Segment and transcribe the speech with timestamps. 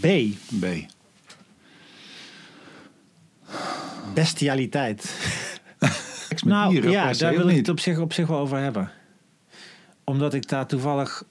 [0.00, 0.06] B.
[0.60, 0.66] B.
[4.14, 5.14] Bestialiteit.
[6.44, 8.90] Nou dieren, ja, daar wil ik het op zich, op zich wel over hebben.
[10.04, 11.24] Omdat ik daar toevallig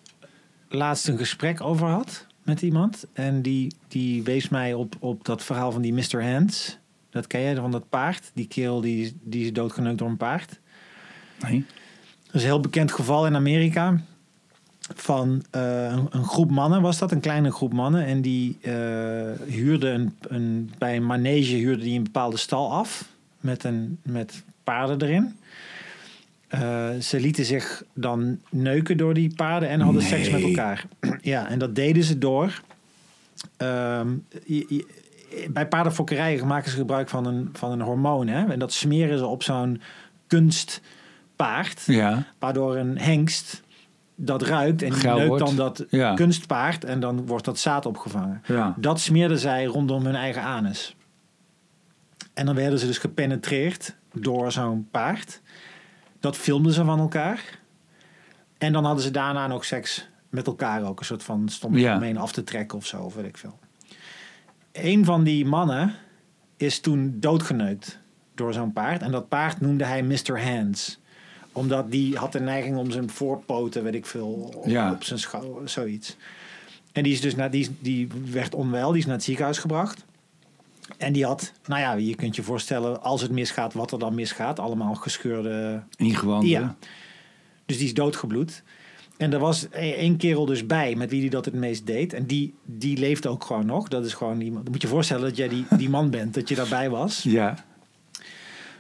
[0.70, 3.06] laatst een gesprek over had met iemand.
[3.14, 6.24] En die, die wees mij op, op dat verhaal van die Mr.
[6.32, 6.78] Hands.
[7.10, 8.32] Dat ken je, van dat paard.
[8.34, 10.60] Die kerel die, die is doodgeneukt door een paard.
[11.40, 11.66] Nee.
[12.26, 14.02] Dat is een heel bekend geval in Amerika.
[14.94, 18.06] Van eh, een, een groep mannen was dat, een kleine groep mannen.
[18.06, 18.72] En die eh
[19.48, 23.06] huurden een, een, bij een manege huurden die een bepaalde stal af.
[23.40, 25.36] Met, een, met paarden erin.
[26.48, 30.86] Eh, ze lieten zich dan neuken door die paarden en hadden seks met elkaar.
[31.22, 32.62] ja, en dat deden ze door.
[33.58, 34.08] Ehm,
[34.46, 35.04] je- je-
[35.50, 38.28] bij paardenfokkerijen maken ze gebruik van een, van een hormoon.
[38.28, 38.46] Hè?
[38.52, 39.82] En dat smeren ze op zo'n
[40.28, 41.84] kunstpaard.
[41.86, 42.26] Ja.
[42.40, 43.62] Waardoor een hengst
[44.16, 46.14] dat ruikt en die neukt dan dat Ja.
[46.14, 48.42] kunstpaard en dan wordt dat zaad opgevangen.
[48.46, 48.74] Ja.
[48.78, 50.96] Dat smeerden zij rondom hun eigen anus.
[52.34, 55.42] En dan werden ze dus gepenetreerd door zo'n paard.
[56.20, 57.60] Dat filmden ze van elkaar.
[58.58, 61.00] En dan hadden ze daarna nog seks met elkaar ook.
[61.00, 61.96] Een soort van stond Ja.
[61.96, 63.60] omheen af te trekken of zo, of weet ik veel.
[64.72, 65.94] Een van die mannen
[66.58, 68.00] is toen doodgeneukt
[68.36, 69.02] door zo'n paard.
[69.02, 70.44] En dat paard noemde hij Mr.
[70.44, 71.00] Hands.
[71.56, 74.92] Omdat die had de neiging om zijn voorpoten, weet ik veel, op, Ja.
[74.92, 76.16] op zijn schouder, zoiets.
[76.92, 80.06] En die, is dus naar, die, die werd onwel, die is naar het ziekenhuis gebracht.
[80.98, 84.16] En die had, nou ja, je kunt je voorstellen, als het misgaat, wat er dan
[84.16, 84.60] misgaat.
[84.60, 86.50] Allemaal gescheurde Ingewanden.
[86.50, 86.76] ja.
[87.66, 88.64] Dus die is doodgebloed.
[89.18, 92.14] En er was e- één kerel dus bij met wie hij dat het meest deed.
[92.14, 93.88] En die, die leeft ook gewoon nog.
[93.88, 94.64] Dat is gewoon iemand.
[94.64, 97.24] Dan moet je je voorstellen dat jij die, die man bent, dat je daarbij was.
[97.24, 97.66] Ja.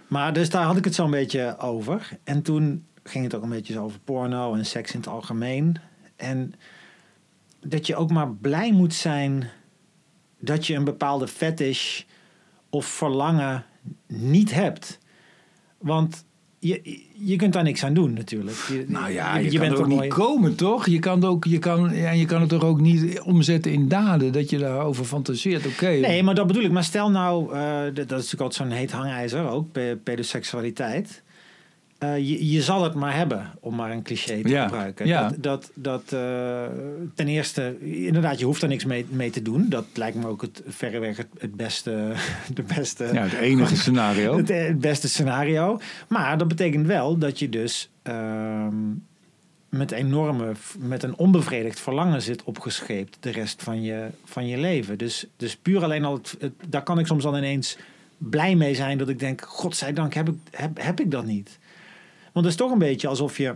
[0.07, 2.17] Maar dus daar had ik het zo'n beetje over.
[2.23, 5.77] En toen ging het ook een beetje over porno en seks in het algemeen.
[6.15, 6.53] En
[7.59, 9.49] dat je ook maar blij moet zijn
[10.39, 12.03] dat je een bepaalde fetish
[12.69, 13.65] of verlangen
[14.07, 14.99] niet hebt.
[15.77, 16.25] Want
[16.59, 18.57] je, je kunt daar niks aan doen natuurlijk.
[18.57, 20.87] Je, Nou ja, je, kan bent er ook niet komen, toch?
[20.87, 23.87] Je kan, het ook, je, kan, ja, je kan het toch ook niet omzetten in
[23.87, 25.65] daden, dat je daarover fantaseert.
[25.65, 25.89] Oké.
[25.89, 26.71] Nee, maar dat bedoel ik.
[26.71, 31.23] Maar stel nou, eh, dat is natuurlijk altijd zo'n heet hangijzer ook, pe- pedoseksualiteit.
[31.97, 35.07] Eh, je, je zal het maar hebben, om maar een cliché te Ja, gebruiken.
[35.07, 35.29] ja.
[35.29, 36.63] Dat, dat, dat eh,
[37.15, 39.69] ten eerste, inderdaad, je hoeft er niks mee, mee te doen.
[39.69, 42.13] Dat lijkt me ook het, verreweg het, het beste,
[42.53, 44.35] de beste, Ja, het enige scenario.
[44.37, 45.79] het, het beste scenario.
[46.07, 48.75] Maar dat betekent wel dat je dus ehm,
[49.69, 54.97] met enorme, met een onbevredigd verlangen zit opgescheept de rest van je, van je leven.
[54.97, 57.77] Dus, dus puur alleen al, het, het- daar kan ik soms dan ineens
[58.17, 61.57] blij mee zijn dat ik denk, godzijdank heb ik, heb, heb ik dat niet.
[62.35, 63.53] Want het is toch een beetje alsof je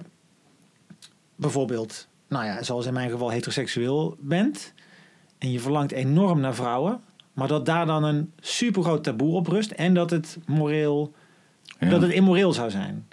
[1.36, 4.74] bijvoorbeeld, nou ja, zoals in mijn geval heteroseksueel bent
[5.38, 7.00] en je verlangt enorm naar vrouwen,
[7.34, 11.14] maar dat daar dan een super groot taboe op rust en dat het moreel,
[11.80, 11.90] Ja.
[11.90, 13.08] dat het immoreel zou zijn.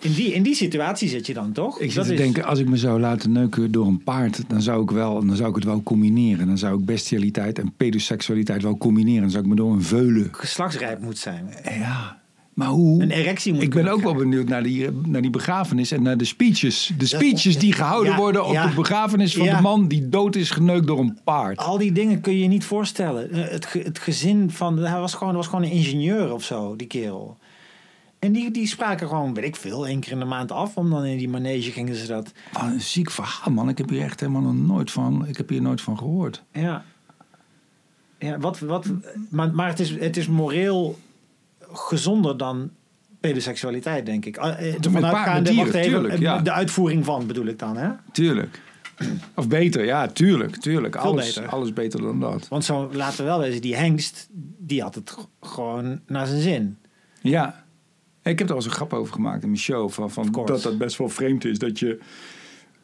[0.00, 1.80] In die, in die situatie zit je dan toch?
[1.80, 4.48] Ik zit dat te is denken, als ik me zou laten neuken door een paard,
[4.48, 6.46] dan zou ik, wel, dan zou ik het wel combineren.
[6.46, 9.20] Dan zou ik bestialiteit en pedoseksualiteit wel combineren.
[9.20, 10.28] Dan zou ik me door een veulen.
[10.32, 11.54] geslachtsrijp moet zijn.
[11.64, 12.20] Ja,
[12.58, 13.02] maar hoe?
[13.02, 16.16] Een erectie moet ik ben ook wel benieuwd naar die, naar die begrafenis en naar
[16.16, 16.92] de speeches.
[16.98, 18.66] De speeches die gehouden Ja, worden op ja.
[18.66, 19.56] de begrafenis van Ja.
[19.56, 21.58] de man die dood is geneukt door een paard.
[21.58, 23.30] Al die dingen kun je je niet voorstellen.
[23.30, 24.78] Eh, Het, het gezin van...
[24.78, 27.36] Hij was gewoon, was gewoon een ingenieur of zo, die kerel.
[28.18, 30.76] En die, die spraken gewoon, weet ik veel, één keer in de maand af.
[30.76, 32.32] Om dan in die manege gingen ze dat...
[32.52, 33.68] Wat een ziek verhaal, man.
[33.68, 36.42] Ik heb hier echt helemaal nog nooit van, ik heb hier nooit van gehoord.
[36.52, 36.84] Ja.
[38.18, 38.58] Ja, wat...
[38.58, 38.86] wat
[39.30, 40.98] maar maar het, is, het is moreel
[41.72, 42.70] gezonder dan
[43.20, 44.36] pedoseksualiteit, denk ik.
[44.36, 46.38] Ah, eh, ervan Met uitgaande- paarden, dieren, even, tuurlijk, eh, ja.
[46.38, 47.88] De uitvoering van bedoel ik dan, hè?
[48.12, 48.60] Tuurlijk.
[49.34, 50.94] Of beter, ja, tuurlijk, tuurlijk.
[51.00, 51.50] Veel Alles, beter.
[51.50, 52.48] alles beter dan dat.
[52.48, 54.28] Want zo, laten we wel wezen, die hengst,
[54.58, 56.78] die had het gewoon naar zijn zin.
[57.20, 57.64] Ja.
[58.22, 59.90] Ik heb er al eens een grap over gemaakt in mijn show.
[59.90, 61.98] Van, van dat dat best wel vreemd is dat je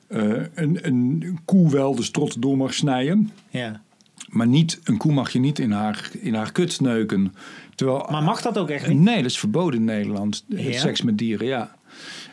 [0.09, 3.31] eh, een, een koe wel de strot door mag snijden.
[3.49, 3.82] Ja.
[4.34, 7.34] Maar niet, een koe mag je niet in haar, in haar kut neuken.
[7.75, 8.98] Terwijl, Maar mag dat ook echt niet?
[9.00, 10.44] Nee, dat is verboden in Nederland.
[10.48, 10.78] eh, Ja?
[10.78, 11.75] Seks met dieren, ja.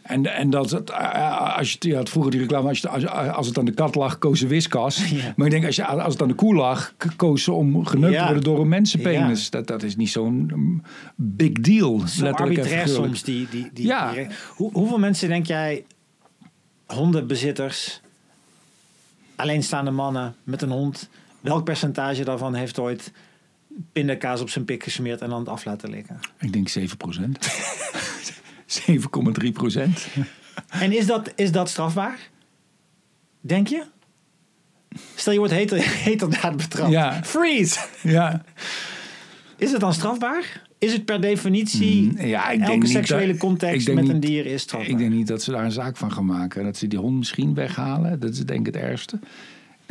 [0.02, 3.48] En, en dat, het, eh, als je, had vroeger die reclame, als, je, als, als
[3.48, 4.98] het aan de kat lag, koos ze wiskas.
[5.10, 5.34] Ja.
[5.36, 8.14] Maar ik denk, als, je, als het aan de koe lag, koos ze om geneukt
[8.14, 8.20] Ja.
[8.20, 9.44] te worden door een mensenpenis.
[9.44, 9.50] Ja.
[9.50, 10.82] Dat, dat is niet zo'n mm,
[11.16, 12.00] big deal.
[12.08, 13.24] Zo letterlijk arbitrair soms.
[13.24, 14.12] Die, die, die, Ja.
[14.14, 15.84] die- hoe, hoeveel mensen denk jij,
[16.86, 18.02] hondenbezitters,
[19.36, 21.10] alleenstaande mannen met een hond,
[21.42, 23.12] welk percentage daarvan heeft ooit
[23.92, 26.20] pindakaas op zijn pik gesmeerd en dan het af laten liggen?
[26.40, 27.38] Ik denk 7 procent.
[28.90, 30.08] 7,3 procent.
[30.70, 32.20] En is dat, is dat strafbaar?
[33.42, 33.84] Denk je?
[35.16, 35.78] Stel je wordt heter,
[36.10, 36.92] heterdaad betrapt.
[36.92, 37.24] Ja.
[37.24, 37.80] Freeze!
[38.04, 38.42] Ja.
[39.58, 40.62] Is het dan strafbaar?
[40.78, 44.20] Is het per definitie Mm, ja, ik elke denk niet seksuele dat- context met een
[44.20, 44.90] dier is strafbaar?
[44.90, 46.64] Ik denk niet dat ze daar een zaak van gaan maken.
[46.64, 48.20] Dat ze die hond misschien weghalen.
[48.20, 49.20] Dat is denk ik het ergste.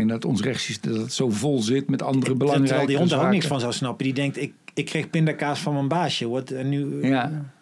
[0.06, 3.12] Denk dat ons rechtssysteem dat het zo vol zit met andere belangrijke Terwijl die hond
[3.12, 4.04] er ook niks van zou snappen.
[4.04, 6.28] Die denkt, ik, ik kreeg pindakaas van mijn baasje.
[6.28, 7.52] Wat, en nu, Ja.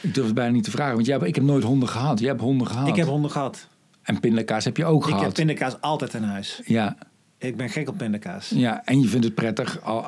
[0.00, 0.94] Ik durf het bijna niet te vragen.
[0.94, 2.18] Want jij, ik heb nooit honden gehad.
[2.18, 2.88] Jij hebt honden gehad.
[2.88, 3.68] Ik heb honden gehad.
[4.02, 5.34] En pindakaas heb je ook Ik heb gehad.
[5.34, 6.60] pindakaas altijd in huis.
[6.64, 6.96] Ja.
[7.38, 8.48] Ik ben gek op pindakaas.
[8.48, 9.82] ja, en je vindt het prettig.
[9.82, 10.06] Al,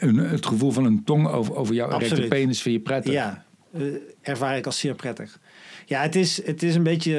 [0.00, 3.12] een, het gevoel van een tong over, over jouw erecte penis vind je prettig.
[3.12, 3.44] Ja,
[4.22, 5.38] ervaar ik als zeer prettig.
[5.88, 7.18] Ja, het is, het is een beetje.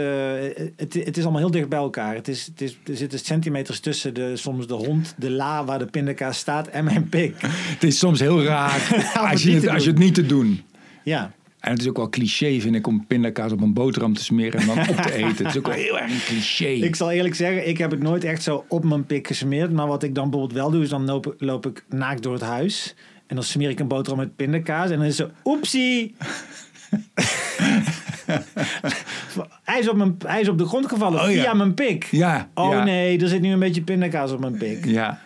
[0.58, 2.16] eh, het, het is allemaal heel dicht bij elkaar.
[2.16, 5.80] Het is, het is, er zitten centimeters tussen de, soms de hond, de la waar
[5.80, 7.34] de pindakaas staat en mijn pik.
[7.74, 10.62] Het is soms heel raar als, je het, als je het niet te doen.
[11.04, 14.24] Ja, En het is ook wel cliché, vind ik, om pindakaas op een boterham te
[14.24, 15.46] smeren en dan op te eten.
[15.46, 16.68] Het is ook wel heel erg een cliché.
[16.90, 19.72] ik zal eerlijk zeggen, ik heb het nooit echt zo op mijn pik gesmeerd.
[19.72, 22.42] Maar wat ik dan bijvoorbeeld wel doe, is dan loop, loop ik naakt door het
[22.42, 22.96] huis.
[23.28, 24.90] En dan smeer ik een boterham met pindakaas.
[24.90, 26.16] En dan is zo, oepsie.
[29.64, 31.42] hij, is op mijn, hij is op de grond gevallen Oh ja.
[31.42, 32.08] via mijn pik.
[32.12, 32.50] Ja.
[32.54, 34.86] Oh ja, nee, er zit nu een beetje pindakaas op mijn pik.
[34.86, 35.20] Ja.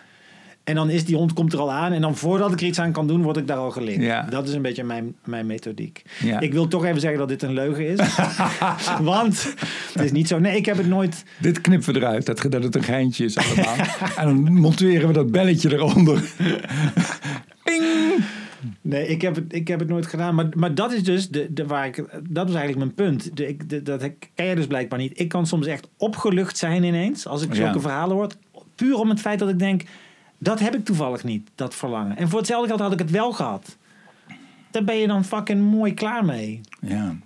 [0.64, 1.92] En dan is die hond komt er al aan.
[1.92, 4.02] En dan voordat ik er iets aan kan doen, word ik daar al gelikt.
[4.02, 4.26] Ja.
[4.30, 6.02] Dat is een beetje mijn, mijn methodiek.
[6.20, 6.40] Ja.
[6.40, 7.98] Ik wil toch even zeggen dat dit een leugen is.
[9.00, 9.54] Want
[9.92, 10.38] het is niet zo.
[10.38, 11.24] Nee, ik heb het nooit.
[11.38, 13.76] Dit knippen we eruit, dat, dat het een geintje is allemaal.
[14.18, 16.22] en dan monteren we dat belletje eronder.
[18.92, 20.34] Nee, ik heb het, ik heb het nooit gedaan.
[20.34, 21.96] Maar, maar dat is dus de, de, waar ik.
[22.28, 23.36] Dat is eigenlijk mijn punt.
[23.36, 25.20] De, ik, de, dat ken je dus blijkbaar niet.
[25.20, 27.26] Ik kan soms echt opgelucht zijn ineens.
[27.26, 27.80] Als ik zulke Ja.
[27.80, 28.30] verhalen hoor.
[28.74, 29.82] Puur om het feit dat ik denk.
[30.38, 32.16] Dat heb ik toevallig niet, dat verlangen.
[32.16, 33.76] En voor hetzelfde geld had ik het wel gehad.
[34.70, 36.60] Daar ben je dan fucking mooi klaar mee.
[36.80, 37.16] Ja.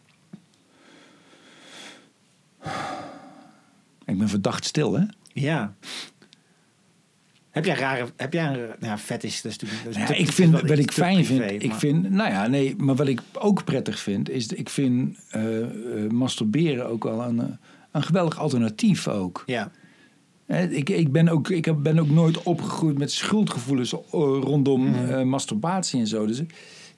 [4.05, 5.05] Ik ben verdacht stil, hè?
[5.33, 5.75] Ja.
[7.57, 8.07] Heb jij rare...
[8.17, 8.59] Heb jij een...
[8.81, 10.09] Ja, vet is dus natuurlijk...
[10.09, 12.95] Ja, ik vind, wat ik fijn privé, vind, ik maar- vind, nou ja, nee, maar
[12.95, 15.69] wat ik ook prettig vind, is, ik vind eh, eh,
[16.11, 17.47] masturberen ook wel een, eh,
[17.93, 19.43] een geweldig alternatief ook.
[19.47, 19.71] Ja.
[20.71, 25.29] Ik, ik, ben ook, ik ben ook nooit opgegroeid met schuldgevoelens rondom Mhm.
[25.29, 26.27] masturbatie en zo.
[26.27, 26.55] Dus ik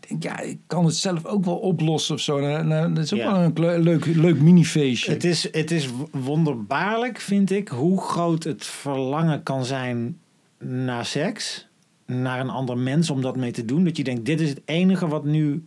[0.09, 2.41] denk, ja, ik kan het zelf ook wel oplossen of zo.
[2.41, 3.33] Nou, nou, Dat is ook Ja.
[3.33, 5.11] wel een kle- leuk, leuk minifeestje.
[5.13, 10.19] Het is, het is wonderbaarlijk, vind ik, hoe groot het verlangen kan zijn
[10.59, 11.67] naar seks.
[12.07, 13.85] Naar een ander mens om dat mee te doen.
[13.85, 15.65] Dat je denkt, dit is het enige wat nu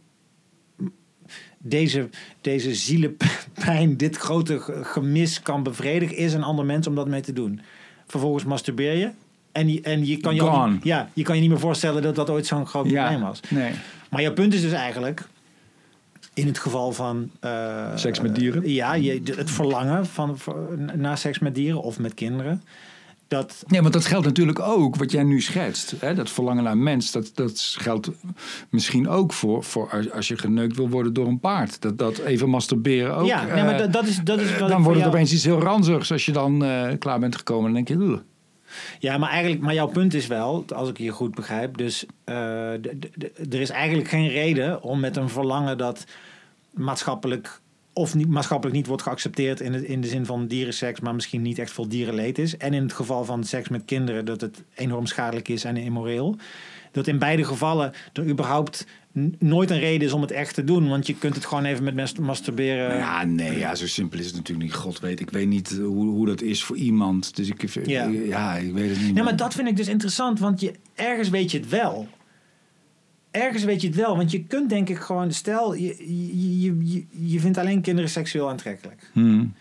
[1.58, 2.10] deze,
[2.42, 6.16] deze zielenpijn, dit grote ge- gemis kan bevredigen.
[6.18, 7.62] Is een ander mens om dat mee te doen.
[8.08, 9.10] Vervolgens masturbeer je.
[9.52, 10.42] En je, en je, kan, je,
[10.84, 13.40] ja, je kan je niet meer voorstellen dat dat ooit zo'n groot probleem was.
[13.50, 13.72] nee.
[14.10, 15.28] Maar jouw punt is dus eigenlijk,
[16.34, 17.30] in het geval van...
[17.40, 18.70] eh, Seks met dieren?
[18.70, 20.38] Ja, je, het verlangen van,
[20.96, 22.64] naar seks met dieren of met kinderen.
[23.31, 25.94] Dat, Nee, want dat geldt natuurlijk ook wat jij nu schetst.
[26.00, 26.13] Hè?
[26.13, 28.10] Dat verlangen naar mens, dat, dat geldt
[28.69, 31.81] misschien ook voor, voor als, als je geneukt wil worden door een paard.
[31.81, 33.25] Dat, dat even masturberen ook.
[33.28, 35.33] ja, nee, maar eh, dat, dat is, dat is wat dan wordt het jou- opeens
[35.33, 37.63] iets heel ranzigs als je dan eh, klaar bent gekomen.
[37.63, 38.22] Dan denk je, "Ugh."
[39.00, 41.77] Ja, maar, eigenlijk, maar jouw punt is wel, als ik je goed begrijp...
[41.77, 42.74] dus eh,
[43.50, 46.06] er is eigenlijk geen reden om met een verlangen dat
[46.74, 47.62] maatschappelijk...
[47.94, 51.00] of niet, maatschappelijk niet wordt geaccepteerd in, het, in de zin van dierenseks...
[51.00, 52.58] maar misschien niet echt veel dierenleed is.
[52.58, 56.36] En in het geval van seks met kinderen dat het enorm schadelijk is en immoreel.
[56.92, 58.86] Dat in beide gevallen er überhaupt
[59.39, 60.89] nooit een reden is om het echt te doen.
[60.89, 62.88] Want je kunt het gewoon even met mas- masturberen...
[62.88, 64.77] Nou ja, nee, ja, zo simpel is het natuurlijk niet.
[64.77, 67.36] God weet, ik weet niet hoe, hoe dat is voor iemand.
[67.36, 68.06] Dus ik, Ja.
[68.06, 68.56] ja.
[68.56, 69.13] ik weet het niet.
[69.13, 72.08] Nee, maar dat vind ik dus interessant, want je, ergens weet je het wel.
[73.32, 75.96] Ergens weet je het wel, want je kunt denk ik gewoon, stel, je,
[76.60, 79.10] je, je, je, vindt alleen kinderen seksueel aantrekkelijk.
[79.14, 79.54] Hmm.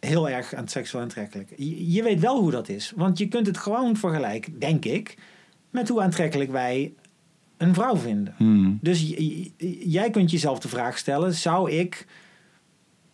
[0.00, 1.52] Heel erg aan seksueel aantrekkelijk.
[1.56, 5.16] Je, je weet wel hoe dat is, want je kunt het gewoon vergelijken, denk ik,
[5.70, 6.92] met hoe aantrekkelijk wij
[7.56, 8.34] een vrouw vinden.
[8.36, 8.78] Hmm.
[8.80, 9.14] Dus j-
[9.58, 12.06] j- jij kunt jezelf de vraag stellen: zou ik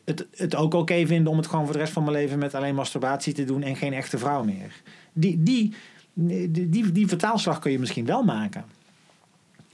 [0.05, 2.55] het, het ook oké vinden om het gewoon voor de rest van mijn leven met
[2.55, 4.83] alleen masturbatie te doen en geen echte vrouw meer?
[5.13, 5.75] Die, die,
[6.15, 8.65] die, die, die vertaalslag kun je misschien wel maken.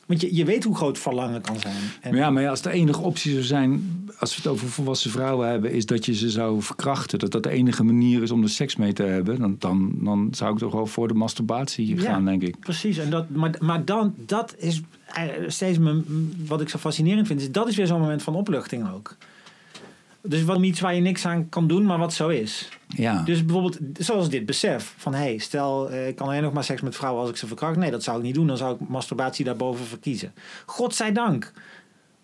[0.07, 1.75] Want je, je weet hoe groot verlangen kan zijn.
[2.01, 4.69] En, Maar ja, maar ja, als de enige optie zou zijn, als we het over
[4.69, 7.19] volwassen vrouwen hebben, is dat je ze zou verkrachten.
[7.19, 9.39] Dat dat de enige manier is om er seks mee te hebben.
[9.41, 12.03] Dan, dan, dan zou ik toch wel voor de masturbatie Ja.
[12.03, 12.59] gaan, denk ik.
[12.61, 15.79] Precies, en dat, maar, maar dan, dat is eh, steeds
[16.47, 17.41] wat ik zo fascinerend vind.
[17.41, 19.17] Is, dat is weer zo'n moment van opluchting ook.
[20.29, 22.69] Dus wat iets waar je niks aan kan doen, maar wat zo is.
[22.89, 23.23] Ja.
[23.23, 26.81] Dus bijvoorbeeld, zoals dit besef van hey, stel eh, ik kan alleen nog maar seks
[26.81, 27.77] met vrouwen als ik ze verkracht.
[27.77, 28.47] Nee, dat zou ik niet doen.
[28.47, 30.33] Dan zou ik masturbatie daarboven verkiezen.
[30.67, 31.53] Godzijdank.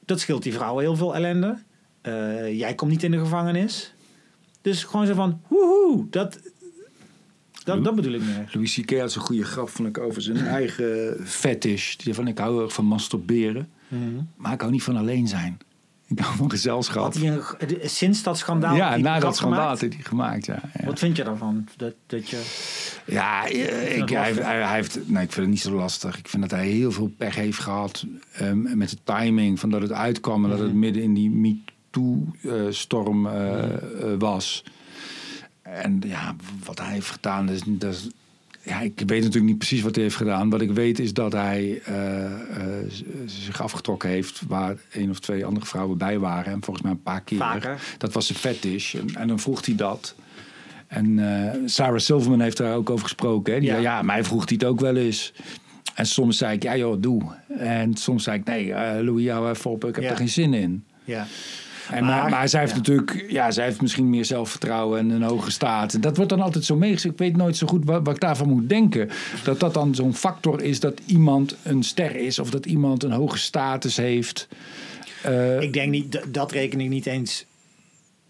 [0.05, 1.59] Dat scheelt die vrouwen heel veel ellende.
[2.01, 3.95] Eh, jij komt niet in de gevangenis.
[4.63, 6.39] Dus gewoon zo van, woehoe, dat,
[7.65, 8.49] Dat, dat bedoel ik meer.
[8.53, 8.99] Louis C.K.
[8.99, 11.97] had zo'n goede grap, vond ik, over zijn eigen fetish.
[11.97, 14.03] Die van, ik hou erg van masturberen, Mhm.
[14.37, 15.59] maar ik hou niet van alleen zijn.
[16.15, 17.03] Ik hou van gezelschap.
[17.03, 17.43] Had hij een,
[17.91, 20.61] sinds dat schandaal ja, na dat schandaal had hij die gemaakt, ja.
[20.79, 20.85] ja.
[20.85, 21.69] Wat vind je daarvan?
[21.77, 22.43] Dat, dat je...
[23.07, 24.45] Ja, eh, ik, het hij, lastig.
[24.47, 26.19] hij, hij heeft, nee, ik vind het niet zo lastig.
[26.19, 29.83] Ik vind dat hij heel veel pech heeft gehad ehm, met de timing van dat
[29.83, 30.67] het uitkwam en dat Mhm.
[30.69, 33.79] het midden in die MeToo-storm eh, eh,
[34.19, 34.65] was.
[35.63, 38.09] En ja, wat hij heeft gedaan, dat is, dat is-
[38.65, 40.51] ja, ik weet natuurlijk niet precies wat hij heeft gedaan.
[40.51, 42.31] Wat ik weet is dat hij eh, eh,
[43.27, 46.53] zich afgetrokken heeft waar één of twee andere vrouwen bij waren.
[46.53, 47.39] En volgens mij een paar keer.
[47.39, 47.81] Vaker.
[47.99, 48.95] Dat was zijn fetish.
[48.95, 50.15] En, en dan vroeg hij dat.
[50.87, 51.19] En
[51.53, 53.53] eh, Sarah Silverman heeft daar ook over gesproken.
[53.53, 53.59] Hè?
[53.59, 53.75] Die Ja.
[53.75, 55.33] zei, ja, mij vroeg hij het ook wel eens.
[55.95, 57.23] En soms zei ik, ja joh, doe.
[57.59, 58.69] En soms zei ik, nee,
[59.05, 60.11] Louis, jou even op, ik heb Ja.
[60.11, 60.85] er geen zin in.
[61.05, 61.27] Ja.
[61.91, 62.79] En maar, Maar- maar, zij heeft ja.
[62.79, 65.95] natuurlijk, ja, zij heeft misschien meer zelfvertrouwen en een hoge staat.
[65.95, 67.13] En dat wordt dan altijd zo meegezet.
[67.13, 69.11] Ik weet nooit zo goed wat, wat ik daarvan moet denken.
[69.45, 73.13] Dat dat dan zo'n factor is dat iemand een ster is of dat iemand een
[73.13, 74.49] hoge status heeft.
[75.23, 77.47] Eh, Ik denk niet, dat reken ik niet eens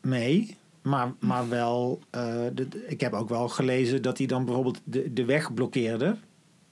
[0.01, 0.57] mee.
[0.83, 5.13] Maar, maar wel, eh, de- ik heb ook wel gelezen dat hij dan bijvoorbeeld de,
[5.13, 6.17] de weg blokkeerde.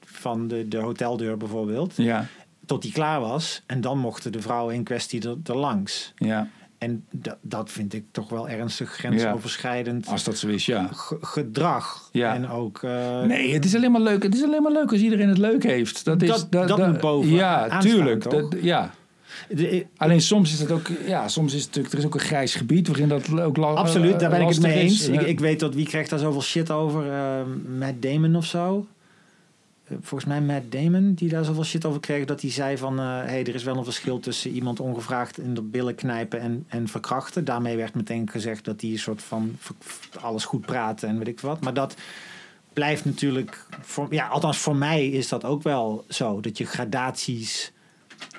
[0.04, 1.92] Van de, de hoteldeur bijvoorbeeld.
[1.96, 2.26] ja,
[2.66, 3.62] Tot die klaar was.
[3.66, 6.12] En dan mochten de vrouwen in kwestie er, er langs.
[6.16, 6.49] ja,
[6.80, 7.04] En
[7.42, 10.88] dat, vind ik toch wel ernstig grensoverschrijdend als dat zo is, ja.
[10.92, 12.08] ge- gedrag.
[12.12, 12.34] Ja.
[12.34, 12.82] En ook.
[12.82, 14.22] eh, Nee, het is alleen maar leuk.
[14.22, 16.04] Het is alleen maar leuk als iedereen het leuk heeft.
[16.04, 18.30] Dat, is, Dat- dat moet boven Ja, aanstaan, tuurlijk.
[18.30, 18.90] Dat, ja.
[19.49, 22.20] de- Alleen soms is het ook, ja, soms is het natuurlijk, er is ook een
[22.20, 25.08] grijs gebied waarin dat ook la- Absoluut, daar ben ik het mee eens.
[25.08, 25.26] Ik, Ja.
[25.26, 27.12] ik weet dat wie krijgt daar zoveel shit over.
[27.12, 27.40] eh
[27.78, 28.87] Matt Damon of zo.
[30.00, 32.99] Volgens mij Matt Damon, die daar zoveel shit over kreeg, dat hij zei van...
[32.99, 36.64] eh hey, er is wel een verschil tussen iemand ongevraagd in de billen knijpen en,
[36.68, 37.44] en verkrachten.
[37.44, 39.56] Daarmee werd meteen gezegd dat hij een soort van
[40.20, 41.61] alles goed praten en weet ik wat.
[41.61, 41.94] Maar dat
[42.73, 43.66] blijft natuurlijk...
[43.80, 46.40] Voor, ja, althans voor mij is dat ook wel zo.
[46.40, 47.73] Dat je gradaties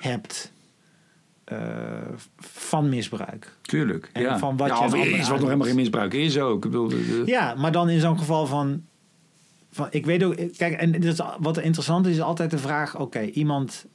[0.00, 0.52] hebt
[1.44, 1.58] eh,
[2.40, 3.56] van misbruik.
[3.62, 4.10] Tuurlijk.
[4.12, 4.38] En ja.
[4.38, 6.64] van wat ja, je of is wat nog helemaal geen misbruik is ook.
[6.64, 8.82] Ik bedoel, de- de- Ja, maar dan in zo'n geval van,
[9.72, 9.86] van.
[9.90, 10.34] Ik weet ook.
[10.56, 13.86] Kijk, en is, wat interessant is, is altijd de vraag: oké, iemand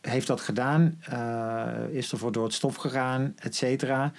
[0.00, 4.12] heeft dat gedaan, eh, is ervoor door het stof gegaan, et cetera.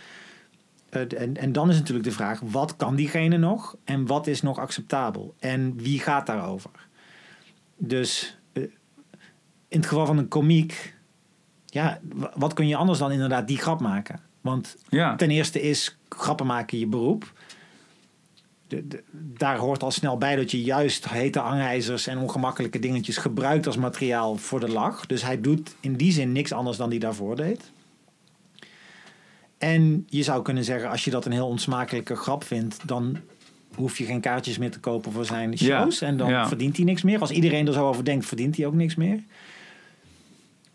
[0.90, 4.42] Eh, en, en dan is natuurlijk de vraag: wat kan diegene nog en wat is
[4.42, 5.36] nog acceptabel?
[5.40, 6.72] En wie gaat daarover?
[7.78, 8.64] Dus eh,
[9.68, 10.96] in het geval van een komiek,
[11.66, 14.20] ja, wa- wat kun je anders dan inderdaad die grap maken?
[14.42, 15.16] Want ja.
[15.16, 17.34] Ten eerste is grappen maken je beroep.
[18.70, 23.18] De, de- daar hoort al snel bij dat je juist hete hangijzers en ongemakkelijke dingetjes
[23.18, 25.06] gebruikt als materiaal voor de lach.
[25.06, 27.72] Dus hij doet in die zin niks anders dan hij daarvoor deed.
[29.58, 33.18] En je zou kunnen zeggen, als je dat een heel onsmakelijke grap vindt, dan
[33.76, 36.02] hoef je geen kaartjes meer te kopen voor zijn Ja, shows.
[36.02, 36.48] En dan ja.
[36.48, 37.20] verdient hij niks meer.
[37.20, 39.24] Als iedereen er zo over denkt, verdient hij ook niks meer.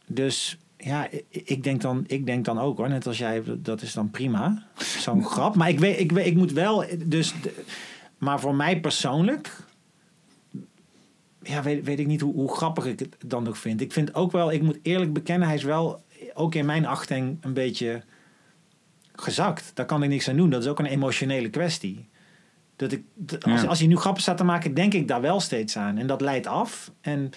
[0.07, 3.93] Dus ja, ik denk dan, ik denk dan ook hoor, net als jij, dat is
[3.93, 4.67] dan prima.
[4.76, 5.55] Zo'n grap.
[5.55, 7.35] Maar ik, weet, ik, weet, ik moet wel, dus,
[8.19, 9.57] maar voor mij persoonlijk,
[11.43, 13.81] ja, weet, weet ik niet hoe, hoe grappig ik het dan nog vind.
[13.81, 16.03] Ik vind ook wel, ik moet eerlijk bekennen, hij is wel
[16.35, 18.03] ook in mijn achting een beetje
[19.12, 19.71] gezakt.
[19.75, 20.50] Daar kan ik niks aan doen.
[20.50, 22.09] Dat is ook een emotionele kwestie.
[22.76, 23.03] Dat ik,
[23.41, 23.69] als, Ja.
[23.69, 25.99] als hij nu grappen staat te maken, denk ik daar wel steeds aan.
[25.99, 26.93] En dat leidt af.
[27.00, 27.31] En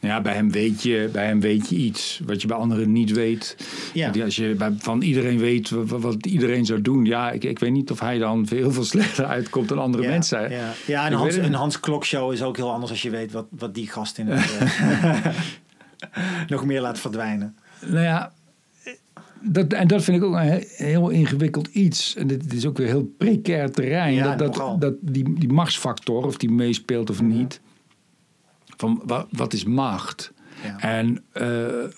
[0.00, 3.10] Ja, bij hem, weet je, bij hem weet je iets wat je bij anderen niet
[3.12, 3.56] weet.
[3.92, 7.04] ja, Als je bij, van iedereen weet wat, wat iedereen zou doen.
[7.04, 10.08] Ja, ik, ik weet niet of hij dan heel veel slechter uitkomt dan andere ja,
[10.10, 10.50] mensen.
[10.50, 11.54] Ja, ja en Ik Hans, een.
[11.54, 14.56] Hans Klokshow is ook heel anders als je weet wat, wat die gast in het,
[14.80, 15.26] eh,
[16.48, 17.56] nog meer laat verdwijnen.
[17.86, 18.32] Nou ja,
[19.40, 22.14] dat, en dat vind ik ook een he- heel ingewikkeld iets.
[22.16, 24.14] En dit is ook weer heel precair terrein.
[24.14, 27.60] Ja, dat dat, dat die, die machtsfactor, of die meespeelt of niet.
[28.76, 30.32] Van wat, wat is macht?
[30.62, 30.80] Ja.
[30.80, 31.46] En eh,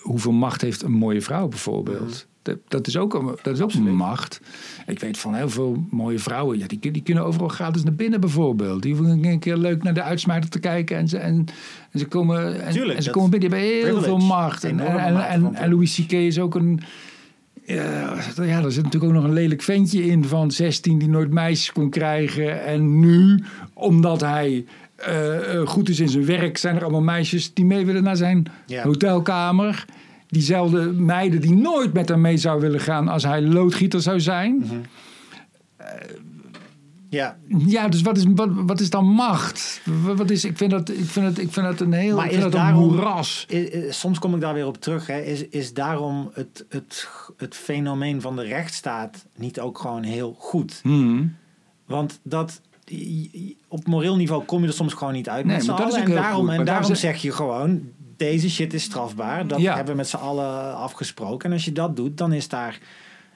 [0.01, 2.27] hoeveel macht heeft een mooie vrouw bijvoorbeeld?
[2.41, 4.41] Dat, dat is ook, een, dat is ook een macht.
[4.85, 6.57] Ik weet van heel veel mooie vrouwen.
[6.57, 8.81] Ja, die, die kunnen overal gratis naar binnen bijvoorbeeld.
[8.81, 10.97] Die hoeven een keer leuk naar de uitsmijter te kijken.
[10.97, 11.45] En ze, en,
[11.91, 13.49] en ze komen, en, Tuurlijk, en ze komen binnen.
[13.49, 14.19] Die hebben heel privilege.
[14.19, 14.63] veel macht.
[14.63, 16.11] En, en, en, Louis C.K.
[16.11, 16.79] is ook een...
[17.65, 21.31] Ja, ja, er zit natuurlijk ook nog een lelijk ventje in van 16 die nooit
[21.31, 22.65] meisjes kon krijgen.
[22.65, 23.43] En nu,
[23.73, 24.65] omdat hij
[24.97, 28.15] eh, eh, goed is in zijn werk, zijn er allemaal meisjes die mee willen naar
[28.17, 28.45] zijn
[28.83, 29.85] hotelkamer.
[30.27, 34.57] Diezelfde meiden die nooit met hem mee zou willen gaan als hij loodgieter zou zijn.
[34.57, 34.75] Mhm.
[37.09, 39.81] Ja, Ja, dus wat is, wat, wat is dan macht?
[40.15, 42.39] Wat is, ik, vind dat, ik, vind dat, ik vind dat een heel Maar is
[42.41, 43.45] dat daarom- moeras.
[43.89, 45.07] Soms kom ik daar weer op terug.
[45.07, 45.19] Hè.
[45.21, 50.79] Is, is daarom het, het, het fenomeen van de rechtsstaat niet ook gewoon heel goed?
[50.83, 51.35] Hmm.
[51.85, 52.61] Want dat,
[53.67, 55.95] op moreel niveau kom je er soms gewoon niet uit Nee, met maar dat is
[56.01, 56.49] En daarom, goed.
[56.49, 57.81] en Maar daarom zeg je gewoon,
[58.17, 59.47] deze shit is strafbaar.
[59.47, 59.75] Dat Ja.
[59.75, 61.49] hebben we met z'n allen afgesproken.
[61.49, 62.79] En als je dat doet, dan is daar,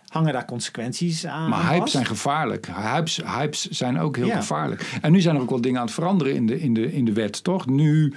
[0.08, 1.92] hangen daar consequenties aan Maar hypes vast.
[1.92, 2.68] zijn gevaarlijk.
[2.68, 4.36] Hypes, hypes zijn ook heel Ja.
[4.36, 4.98] gevaarlijk.
[5.02, 7.06] En nu zijn er ook wel dingen aan het veranderen in de, in de, in
[7.06, 7.66] de wet, toch?
[7.68, 8.14] Nu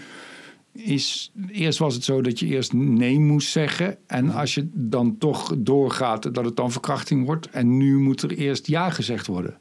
[0.72, 1.32] is...
[1.50, 3.96] Eerst was het zo dat je eerst nee moest zeggen.
[4.06, 7.48] En als je dan toch doorgaat, dat het dan verkrachting wordt.
[7.50, 9.56] En nu moet er eerst ja gezegd worden.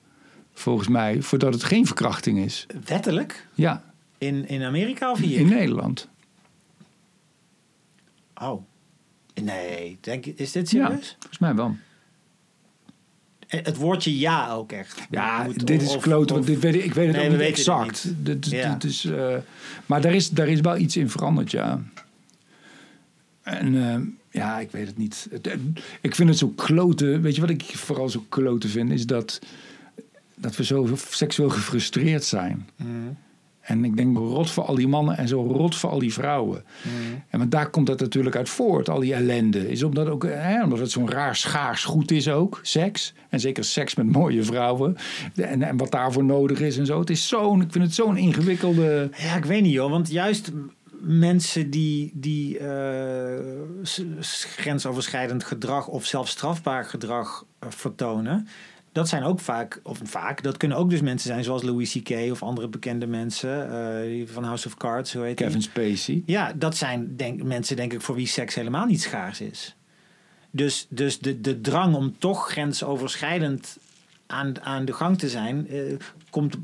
[0.53, 2.65] Volgens mij, voordat het geen verkrachting is.
[2.85, 3.47] Wettelijk?
[3.53, 3.83] Ja,
[4.17, 5.39] In, in Amerika of hier?
[5.39, 6.07] in Nederland.
[8.41, 8.61] Oh.
[9.41, 11.15] Nee, denk, is dit Ja, serieus?
[11.19, 11.75] volgens mij wel.
[13.47, 15.01] Eh, Het woordje ja ook echt.
[15.09, 18.05] Ja, Moet- dit is kloten, want dit weet ik, weet het Nee, ook niet exact.
[18.05, 18.13] niet.
[18.25, 18.73] Dit, dit, Ja.
[18.73, 19.35] dit is, eh,
[19.85, 21.81] maar daar is, daar is wel iets in veranderd, ja.
[23.41, 23.99] En eh,
[24.41, 25.27] ja, ik weet het niet.
[26.01, 27.21] Ik vind het zo kloten.
[27.21, 28.91] Weet je wat ik vooral zo kloten vind?
[28.91, 29.39] Is dat,
[30.35, 32.69] dat we zo seksueel gefrustreerd zijn.
[32.75, 32.89] Mhm.
[33.63, 36.63] En ik denk rot voor al die mannen en zo rot voor al die vrouwen.
[36.81, 37.19] Mhm.
[37.29, 39.69] En want daar komt dat natuurlijk uit voort, al die ellende.
[39.69, 43.13] Is omdat, ook, hè, omdat het zo'n raar schaars goed is ook, seks.
[43.29, 44.95] En zeker seks met mooie vrouwen.
[45.35, 46.99] En, en wat daarvoor nodig is en zo.
[46.99, 49.09] Het is zo'n, ik vind het zo'n ingewikkelde...
[49.17, 50.51] Ja, ik weet niet joh, want juist
[51.05, 53.39] mensen die, die eh,
[54.55, 58.47] grensoverschrijdend gedrag of zelfs strafbaar gedrag eh, vertonen,
[58.93, 62.31] dat zijn ook vaak, of vaak, dat kunnen ook dus mensen zijn zoals Louis C.K.
[62.31, 65.45] of andere bekende mensen eh, van House of Cards, hoe heet die?
[65.45, 66.23] Kevin Spacey.
[66.25, 69.75] Ja, dat zijn denk, mensen denk ik voor wie seks helemaal niet schaars is.
[70.51, 73.77] Dus, dus de, de drang om toch grensoverschrijdend
[74.27, 75.81] aan, aan de gang te zijn, eh,
[76.29, 76.57] komt,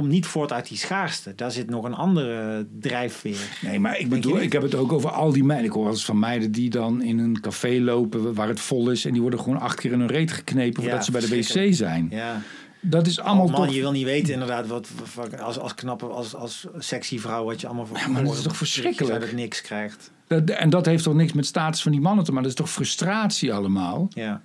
[0.00, 1.32] komt niet voort uit die schaarste.
[1.34, 3.38] Daar zit nog een andere drijfveer.
[3.62, 5.66] Nee, maar ik bedoel, je ik heb het ook over al die meiden.
[5.68, 9.04] Ik hoor eens van meiden die dan in een café lopen waar het vol is.
[9.04, 11.28] En die worden gewoon acht keer in hun reet geknepen voordat Ja, ze bij de
[11.66, 12.06] wc zijn.
[12.10, 12.42] Ja.
[12.80, 13.74] Dat is allemaal oh man, toch...
[13.74, 17.60] je wil niet weten inderdaad wat, wat- als, als knappe, als, als sexy vrouw wat
[17.60, 19.12] je allemaal voor Ja, maar dat is toch verschrikkelijk?
[19.14, 20.10] uit het niks krijgt.
[20.26, 22.48] Dat- En dat heeft toch niks met status van die mannen te maken.
[22.48, 24.08] Dat is toch frustratie allemaal?
[24.14, 24.42] Ja.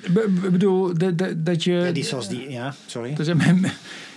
[0.00, 1.72] Ik bedoel, dat, dat, dat je...
[1.72, 3.14] ja, die zoals die, ja, sorry.
[3.18, 3.38] Er zijn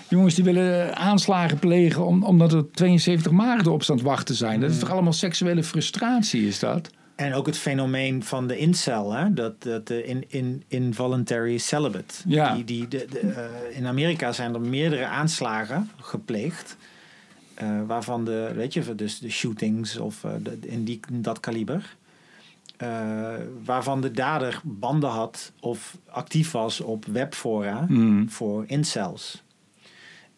[0.10, 4.60] jongens die willen aanslagen plegen om, omdat er 72 maagden op staan wachten zijn.
[4.60, 6.90] Dat is toch allemaal seksuele frustratie, is dat?
[7.16, 9.34] En ook het fenomeen van de incel, hè?
[9.34, 12.14] dat, dat de in, in, involuntary celibate.
[12.26, 12.54] Ja.
[12.56, 16.78] Die, die, de, de, eh, in Amerika zijn er meerdere aanslagen gepleegd.
[17.54, 21.96] eh, waarvan de, weet je, dus de shootings of eh, de, in die, dat kaliber.
[22.78, 22.90] eh,
[23.66, 28.30] waarvan de dader banden had of actief was op webfora Mm.
[28.30, 29.44] voor incels.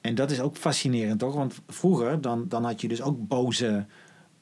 [0.01, 1.33] En dat is ook fascinerend, toch?
[1.35, 3.85] Want vroeger dan, dan had je dus ook boze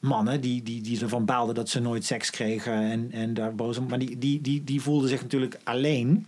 [0.00, 3.78] mannen die, die, die ervan baalden dat ze nooit seks kregen en, en daar boos
[3.78, 3.86] om.
[3.88, 6.26] Maar die, die, die, die voelden zich natuurlijk alleen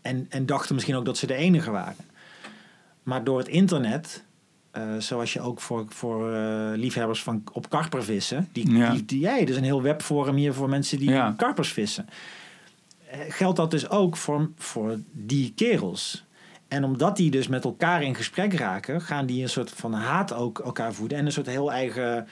[0.00, 2.04] en, en dachten misschien ook dat ze de enige waren.
[3.02, 4.24] Maar door het internet,
[4.70, 8.92] eh, zoals je ook voor, voor eh, liefhebbers van op karpervissen, die, Ja.
[8.92, 11.34] die, die, er is een heel webforum hier voor mensen die Ja.
[11.36, 12.08] karpers vissen.
[13.10, 16.24] Eh, Geldt dat dus ook voor, voor die kerels?
[16.72, 20.32] En omdat die dus met elkaar in gesprek raken, gaan die een soort van haat
[20.32, 21.18] ook elkaar voeden.
[21.18, 22.28] En een soort heel eigen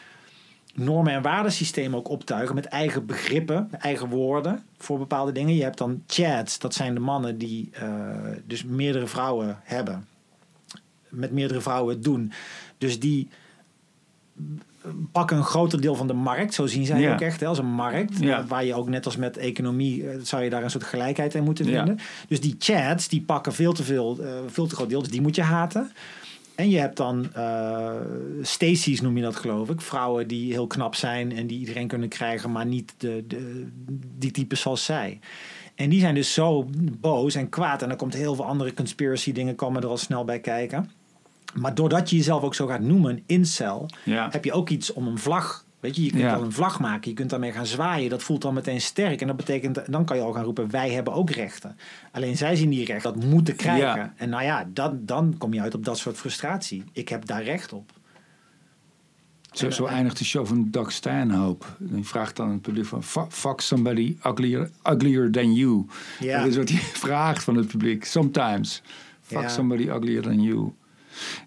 [0.74, 2.54] normen- en waardesysteem ook optuigen.
[2.54, 5.54] Met eigen begrippen, eigen woorden voor bepaalde dingen.
[5.54, 7.88] Je hebt dan chats, dat zijn de mannen die eh,
[8.46, 10.06] dus meerdere vrouwen hebben.
[11.08, 12.32] Met meerdere vrouwen doen.
[12.78, 13.28] Dus die
[15.12, 16.54] pakken een groter deel van de markt.
[16.54, 17.12] Zo zien zij Ja.
[17.12, 18.18] ook echt hè, als een markt.
[18.20, 18.38] Ja.
[18.38, 21.34] eh, Waar je ook net als met economie eh, zou je daar een soort gelijkheid
[21.34, 21.76] in moeten Ja.
[21.76, 21.98] vinden.
[22.28, 25.00] Dus die chats die pakken veel te veel, eh, veel te groot deel.
[25.02, 25.92] Dus die moet je haten.
[26.54, 27.90] En je hebt dan eh
[28.42, 29.80] Stacy's noem je dat geloof ik.
[29.80, 33.66] Vrouwen die heel knap zijn en die iedereen kunnen krijgen, maar niet de, de,
[34.18, 35.18] die types zoals zij.
[35.74, 36.66] En die zijn dus zo
[37.00, 37.82] boos en kwaad.
[37.82, 40.90] En dan komt heel veel andere conspiracy dingen komen er al snel bij kijken.
[41.54, 44.28] Maar doordat je jezelf ook zo gaat noemen, een incel, Ja.
[44.30, 45.64] heb je ook iets om een vlag.
[45.80, 46.34] Weet je, je kunt Ja.
[46.34, 48.10] al een vlag maken, je kunt daarmee gaan zwaaien.
[48.10, 49.20] Dat voelt dan meteen sterk.
[49.20, 51.76] En dat betekent, dan kan je al gaan roepen, wij hebben ook rechten.
[52.12, 53.86] Alleen zij zien die rechten, dat moeten krijgen.
[54.00, 54.12] Ja.
[54.16, 56.84] En nou ja, dat, dan kom je uit op dat soort frustratie.
[56.92, 57.92] Ik heb daar recht op.
[59.52, 61.66] Zo, zo eindigt de show van Doug Stanhope.
[61.78, 63.02] Die vraagt dan aan het publiek van...
[63.28, 65.86] "Fuck- somebody uglier, uglier than you.
[66.20, 68.04] Dat is wat hij vraagt van het publiek.
[68.04, 68.82] Sometimes.
[69.22, 70.72] Fuck somebody uglier than you.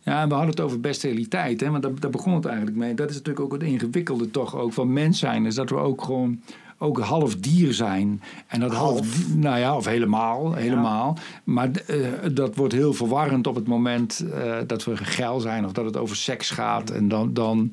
[0.03, 1.61] Ja, en we hadden het over bestialiteit.
[1.61, 1.69] Hè?
[1.69, 2.93] Want daar, daar begon het eigenlijk mee.
[2.93, 5.45] Dat is natuurlijk ook het ingewikkelde toch ook van mens zijn.
[5.45, 6.39] Is dat we ook gewoon
[6.77, 8.21] ook half dier zijn.
[8.47, 9.35] En dat half, Half.
[9.35, 11.17] nou ja, of helemaal, helemaal.
[11.43, 11.97] Maar eh,
[12.31, 15.97] dat wordt heel verwarrend op het moment eh, dat we geil zijn of dat het
[15.97, 16.89] over seks gaat.
[16.89, 17.71] En dan, dan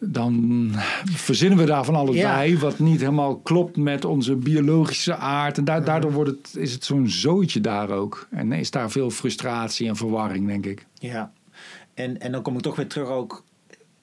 [0.00, 0.70] dan
[1.04, 2.34] verzinnen we daar van alles Ja.
[2.34, 2.58] bij.
[2.58, 5.58] Wat niet helemaal klopt met onze biologische aard.
[5.58, 8.26] En da- daardoor wordt het, is het zo'n zooitje daar ook.
[8.30, 10.86] En is daar veel frustratie en verwarring, denk ik.
[10.94, 11.32] Ja,
[11.94, 13.44] en, en dan kom ik toch weer terug ook.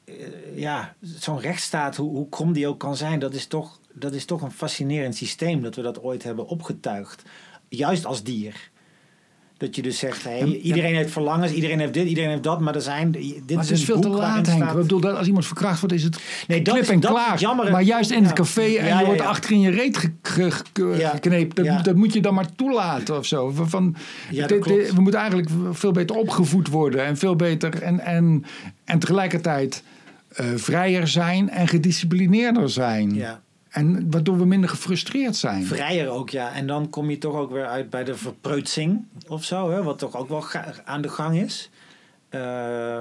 [0.05, 0.13] eh,
[0.55, 4.25] ja, zo'n rechtsstaat, hoe, hoe krom die ook kan zijn, dat is, toch, dat is
[4.25, 7.23] toch een fascinerend systeem dat we dat ooit hebben opgetuigd.
[7.69, 8.69] Juist als dier.
[9.58, 12.76] Dat je dus zegt, hey, iedereen heeft verlangens, iedereen heeft dit, iedereen heeft dat, maar
[12.76, 13.12] er zijn.
[13.12, 13.22] Dit
[13.56, 14.62] Maar is het is veel te laat, Henk.
[14.62, 16.17] staat- Ik bedoel, als iemand verkracht wordt, is het
[16.48, 17.39] Nee, dat is- en dat klaar.
[17.39, 17.72] jammer.
[17.72, 19.28] Maar juist in het café en Ja, je ja, wordt ja.
[19.28, 21.10] achter in je reet ge- ge- ge- Ja.
[21.10, 21.84] geknepen.
[21.84, 23.52] Dat, moet je dan maar toelaten of zo.
[23.54, 23.96] Van,
[24.48, 27.06] dit- we moeten eigenlijk veel beter opgevoed worden.
[27.06, 28.46] En veel beter en, en,
[28.86, 29.84] en tegelijkertijd
[30.28, 33.13] eh, vrijer zijn en gedisciplineerder zijn.
[33.15, 33.41] Ja.
[33.77, 35.65] En waardoor we minder gefrustreerd zijn.
[35.65, 36.53] Vrijer ook, ja.
[36.53, 39.99] En dan kom je toch ook weer uit bij de verpreutsing of zo, hè, wat
[39.99, 40.43] toch ook wel
[40.85, 41.69] aan de gang is.
[42.29, 42.99] Eh,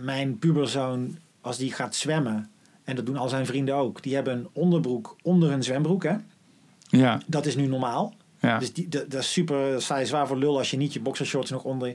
[0.00, 2.50] mijn puberzoon, als die gaat zwemmen,
[2.84, 6.02] en dat doen al zijn vrienden ook, die hebben een onderbroek onder een zwembroek.
[6.02, 6.14] Hè?
[6.88, 8.14] Ja, Dat is nu normaal.
[8.40, 8.58] ja.
[8.58, 11.00] Dus die, dat, dat is super, sta je zwaar voor lul als je niet je
[11.00, 11.88] boxershorts nog onder.
[11.88, 11.94] je-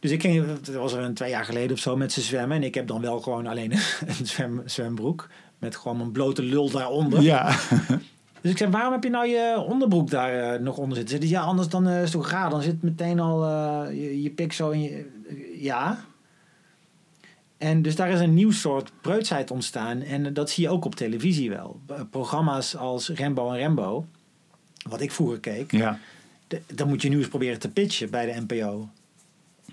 [0.00, 2.56] Dus ik ging, dat was er een twee jaar geleden of zo met ze zwemmen.
[2.56, 5.28] En ik heb dan wel gewoon alleen een zwem, zwembroek.
[5.58, 7.22] Met gewoon een blote lul daaronder.
[7.22, 7.54] ja.
[8.40, 11.16] Dus ik zei, waarom heb je nou je onderbroek daar eh, nog onder zitten?
[11.16, 12.50] Ze zei, ja, anders dan eh, is het raar.
[12.50, 15.10] Dan zit meteen al eh, je, je pik zo in je...
[15.60, 16.04] ja.
[17.56, 20.02] En dus daar is een nieuw soort preutsheid ontstaan.
[20.02, 21.80] En dat zie je ook op televisie wel.
[22.10, 24.06] Programma's als Rembo en Rembo,
[24.88, 25.70] wat ik vroeger keek...
[25.72, 25.98] ja.
[26.74, 28.88] dan moet je nu eens proberen te pitchen bij de NPO.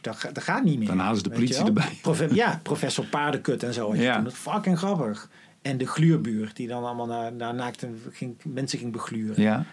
[0.01, 0.87] Dat, dat gaat niet meer.
[0.87, 1.97] Dan halen ze de politie erbij.
[2.01, 3.95] Profe- ja, professor Paardenkut en zo.
[3.95, 4.21] Ja.
[4.21, 5.29] Dat is fucking grappig.
[5.65, 9.41] En de gluurbuur, die dan allemaal naar, naar naakte ging, mensen ging begluren.
[9.41, 9.65] ja.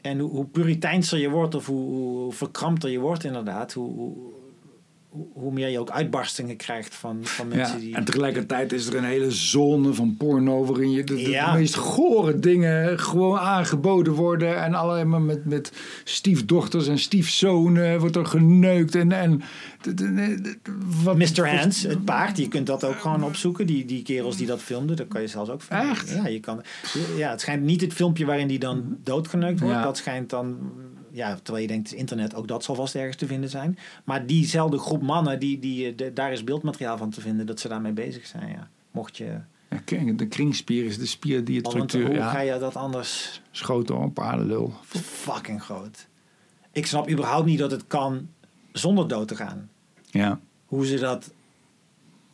[0.00, 4.16] En hoe, hoe puriteinser je wordt, of hoe, hoe verkrampter je wordt inderdaad, hoe, hoe,
[5.08, 7.94] hoe- hoe meer je ook uitbarstingen krijgt van, van mensen Ja, die...
[7.94, 11.52] en tegelijkertijd is er een hele zone van porno waarin je de, de- de Ja.
[11.54, 14.62] meest gore dingen gewoon aangeboden worden.
[14.62, 15.72] En alleen maar met, met
[16.04, 18.94] stiefdochters en stiefzonen wordt er geneukt.
[18.94, 19.42] En, en
[19.82, 20.58] de- de- de- de-
[21.02, 21.48] wat, Mr.
[21.58, 23.66] Hands, het paard, je kunt dat ook gewoon opzoeken.
[23.66, 25.90] Die, die kerels die dat filmden, dat kan je zelfs ook vinden.
[25.90, 26.10] Echt?
[26.10, 26.62] Ja, je kan,
[27.16, 29.74] ja, het schijnt niet het filmpje waarin die dan doodgeneukt wordt.
[29.74, 29.82] Ja.
[29.82, 30.58] Dat schijnt dan,
[31.18, 33.78] ja, terwijl je denkt, internet, ook dat zal vast ergens te vinden zijn.
[34.04, 37.60] Maar diezelfde groep mannen, die, die, eh, de- daar is beeldmateriaal van te vinden, dat
[37.60, 38.48] ze daarmee bezig zijn.
[38.50, 38.68] Ja.
[38.90, 39.38] Mocht je,
[39.70, 42.22] Ja, de kringspier is de spier die het want hoe structuur...
[42.22, 44.72] ga Ja, je dat anders schoten op paardenlul.
[45.02, 46.06] fucking groot?
[46.72, 48.28] Ik snap überhaupt niet dat het kan
[48.72, 49.68] zonder dood te gaan.
[50.10, 50.40] Ja.
[50.66, 51.32] Hoe ze dat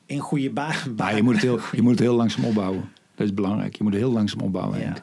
[0.06, 0.74] in goede baan...
[0.96, 2.92] Maar je moet, het heel, je moet het heel langzaam opbouwen.
[3.14, 3.76] Dat is belangrijk.
[3.76, 4.80] Je moet het heel langzaam opbouwen.
[4.80, 4.94] Ja.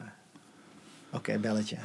[1.12, 1.76] Oké, belletje.